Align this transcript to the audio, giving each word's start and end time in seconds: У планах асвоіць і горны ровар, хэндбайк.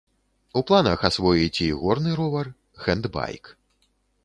У 0.61 0.63
планах 0.71 1.03
асвоіць 1.09 1.61
і 1.67 1.69
горны 1.83 2.15
ровар, 2.21 2.51
хэндбайк. 2.87 3.55